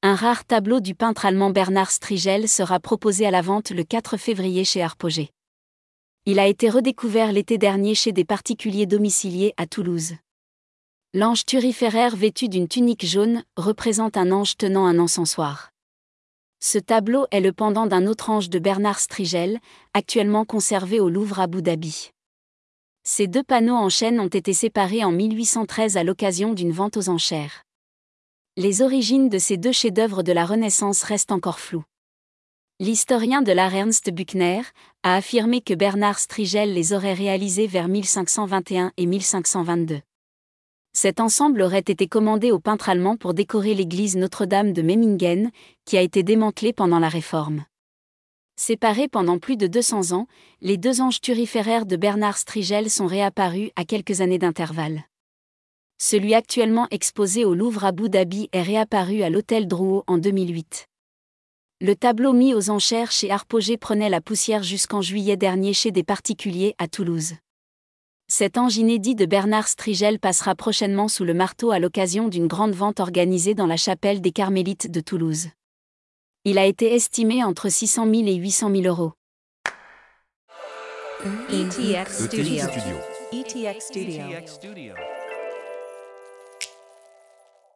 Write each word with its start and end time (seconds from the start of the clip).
Un 0.00 0.14
rare 0.14 0.44
tableau 0.44 0.78
du 0.78 0.94
peintre 0.94 1.26
allemand 1.26 1.50
Bernard 1.50 1.90
Strigel 1.90 2.48
sera 2.48 2.78
proposé 2.78 3.26
à 3.26 3.32
la 3.32 3.42
vente 3.42 3.70
le 3.70 3.82
4 3.82 4.16
février 4.16 4.64
chez 4.64 4.80
Arpogé. 4.80 5.30
Il 6.24 6.38
a 6.38 6.46
été 6.46 6.70
redécouvert 6.70 7.32
l'été 7.32 7.58
dernier 7.58 7.96
chez 7.96 8.12
des 8.12 8.24
particuliers 8.24 8.86
domiciliés 8.86 9.54
à 9.56 9.66
Toulouse. 9.66 10.14
L'ange 11.14 11.44
turiféraire 11.44 12.14
vêtu 12.14 12.48
d'une 12.48 12.68
tunique 12.68 13.04
jaune 13.04 13.42
représente 13.56 14.16
un 14.16 14.30
ange 14.30 14.56
tenant 14.56 14.86
un 14.86 15.00
encensoir. 15.00 15.72
Ce 16.60 16.78
tableau 16.78 17.26
est 17.32 17.40
le 17.40 17.52
pendant 17.52 17.86
d'un 17.86 18.06
autre 18.06 18.30
ange 18.30 18.50
de 18.50 18.60
Bernard 18.60 19.00
Strigel, 19.00 19.58
actuellement 19.94 20.44
conservé 20.44 21.00
au 21.00 21.08
Louvre 21.08 21.40
Abu 21.40 21.60
Dhabi. 21.60 22.10
Ces 23.02 23.26
deux 23.26 23.42
panneaux 23.42 23.74
en 23.74 23.88
chêne 23.88 24.20
ont 24.20 24.28
été 24.28 24.52
séparés 24.52 25.02
en 25.02 25.10
1813 25.10 25.96
à 25.96 26.04
l'occasion 26.04 26.52
d'une 26.52 26.72
vente 26.72 26.96
aux 26.96 27.08
enchères. 27.08 27.64
Les 28.60 28.82
origines 28.82 29.28
de 29.28 29.38
ces 29.38 29.56
deux 29.56 29.70
chefs-d'œuvre 29.70 30.24
de 30.24 30.32
la 30.32 30.44
Renaissance 30.44 31.04
restent 31.04 31.30
encore 31.30 31.60
floues. 31.60 31.84
L'historien 32.80 33.40
de 33.40 33.52
l'art 33.52 33.72
Ernst 33.72 34.10
Buchner 34.10 34.62
a 35.04 35.14
affirmé 35.14 35.60
que 35.60 35.74
Bernard 35.74 36.18
Strigel 36.18 36.74
les 36.74 36.92
aurait 36.92 37.14
réalisés 37.14 37.68
vers 37.68 37.86
1521 37.86 38.90
et 38.96 39.06
1522. 39.06 40.00
Cet 40.92 41.20
ensemble 41.20 41.62
aurait 41.62 41.78
été 41.78 42.08
commandé 42.08 42.50
au 42.50 42.58
peintre 42.58 42.88
allemand 42.88 43.16
pour 43.16 43.32
décorer 43.32 43.74
l'église 43.74 44.16
Notre-Dame 44.16 44.72
de 44.72 44.82
Memmingen, 44.82 45.52
qui 45.84 45.96
a 45.96 46.02
été 46.02 46.24
démantelée 46.24 46.72
pendant 46.72 46.98
la 46.98 47.08
Réforme. 47.08 47.64
Séparés 48.56 49.06
pendant 49.06 49.38
plus 49.38 49.56
de 49.56 49.68
200 49.68 50.10
ans, 50.10 50.26
les 50.62 50.78
deux 50.78 51.00
anges 51.00 51.20
turiféraires 51.20 51.86
de 51.86 51.94
Bernard 51.94 52.38
Strigel 52.38 52.90
sont 52.90 53.06
réapparus 53.06 53.70
à 53.76 53.84
quelques 53.84 54.20
années 54.20 54.40
d'intervalle. 54.40 55.04
Celui 56.00 56.32
actuellement 56.32 56.86
exposé 56.92 57.44
au 57.44 57.54
Louvre 57.54 57.84
Abu 57.84 58.08
Dhabi 58.08 58.48
est 58.52 58.62
réapparu 58.62 59.22
à 59.22 59.30
l'hôtel 59.30 59.66
Drouot 59.66 60.04
en 60.06 60.16
2008. 60.16 60.86
Le 61.80 61.96
tableau 61.96 62.32
mis 62.32 62.54
aux 62.54 62.70
enchères 62.70 63.10
chez 63.10 63.32
Arpogé 63.32 63.76
prenait 63.76 64.08
la 64.08 64.20
poussière 64.20 64.62
jusqu'en 64.62 65.02
juillet 65.02 65.36
dernier 65.36 65.72
chez 65.72 65.90
des 65.90 66.04
particuliers 66.04 66.76
à 66.78 66.86
Toulouse. 66.86 67.34
Cet 68.28 68.58
ange 68.58 68.76
inédit 68.76 69.16
de 69.16 69.26
Bernard 69.26 69.66
Strigel 69.66 70.20
passera 70.20 70.54
prochainement 70.54 71.08
sous 71.08 71.24
le 71.24 71.34
marteau 71.34 71.72
à 71.72 71.80
l'occasion 71.80 72.28
d'une 72.28 72.46
grande 72.46 72.74
vente 72.74 73.00
organisée 73.00 73.54
dans 73.54 73.66
la 73.66 73.76
chapelle 73.76 74.20
des 74.20 74.32
Carmélites 74.32 74.88
de 74.90 75.00
Toulouse. 75.00 75.48
Il 76.44 76.58
a 76.58 76.66
été 76.66 76.94
estimé 76.94 77.42
entre 77.42 77.68
600 77.68 78.04
000 78.04 78.26
et 78.28 78.36
800 78.36 78.70
000 78.70 78.82
euros. 78.86 79.14
ETX 81.50 82.26
Studio. 82.26 82.64
ETX 83.32 83.80
Studio. 83.80 84.94